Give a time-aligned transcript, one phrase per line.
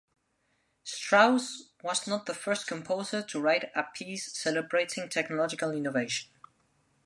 [0.83, 6.27] Strauss was not the first composer to write a piece celebrating technological innovation.